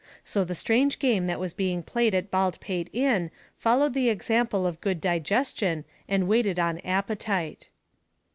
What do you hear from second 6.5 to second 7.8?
on appetite.